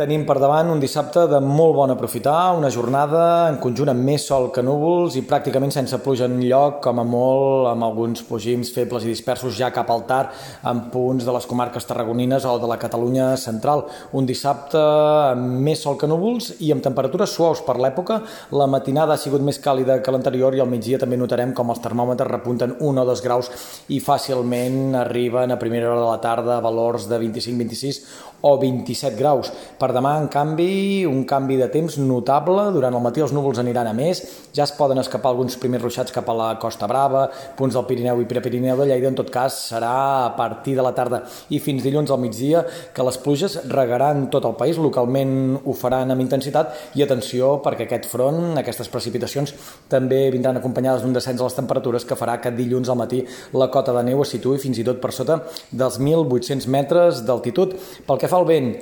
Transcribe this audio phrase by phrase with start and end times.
[0.00, 4.22] Tenim per davant un dissabte de molt bon aprofitar, una jornada en conjunt amb més
[4.24, 8.70] sol que núvols i pràcticament sense pluja en lloc, com a molt, amb alguns pogims
[8.72, 10.32] febles i dispersos ja cap al tard,
[10.64, 13.84] en punts de les comarques tarragonines o de la Catalunya central.
[14.16, 18.22] Un dissabte amb més sol que núvols i amb temperatures suaus per l'època.
[18.56, 21.84] La matinada ha sigut més càlida que l'anterior i al migdia també notarem com els
[21.84, 23.52] termòmetres repunten 1 o 2 graus
[23.92, 28.02] i fàcilment arriben a primera hora de la tarda valors de 25, 26
[28.40, 29.52] o 27 graus.
[29.78, 32.68] Per per demà, en canvi, un canvi de temps notable.
[32.76, 34.20] Durant el matí els núvols aniran a més.
[34.54, 37.24] Ja es poden escapar alguns primers ruixats cap a la Costa Brava,
[37.58, 39.10] punts del Pirineu i Prepirineu de Lleida.
[39.10, 39.90] En tot cas, serà
[40.28, 42.62] a partir de la tarda i fins dilluns al migdia
[42.94, 44.78] que les pluges regaran tot el país.
[44.78, 49.56] Localment ho faran amb intensitat i atenció perquè aquest front, aquestes precipitacions,
[49.90, 53.24] també vindran acompanyades d'un descens de les temperatures que farà que dilluns al matí
[53.58, 55.40] la cota de neu es situï fins i tot per sota
[55.72, 57.74] dels 1.800 metres d'altitud.
[58.06, 58.76] Pel que fa al vent,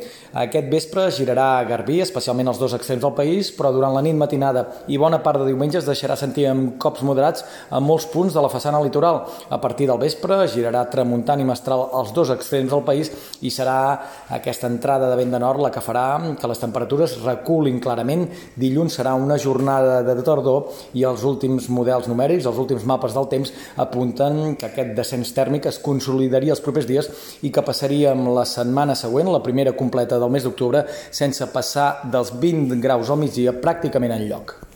[0.44, 4.01] aquest vespre vespre girarà a Garbí, especialment als dos extrems del país, però durant la
[4.01, 8.06] nit matinada i bona part de diumenge es deixarà sentir amb cops moderats a molts
[8.08, 9.20] punts de la façana litoral.
[9.50, 13.11] A partir del vespre girarà tramuntant i mestral als dos extrems del país
[13.45, 13.98] i serà
[14.33, 16.06] aquesta entrada de vent de nord la que farà
[16.41, 18.25] que les temperatures reculin clarament.
[18.56, 23.28] Dilluns serà una jornada de tardor i els últims models numèrics, els últims mapes del
[23.28, 27.12] temps, apunten que aquest descens tèrmic es consolidaria els propers dies
[27.45, 30.77] i que passaríem la setmana següent, la primera completa del mes d'octubre,
[31.10, 34.67] sense passar dels 20 graus al migdia pràcticament en lloc.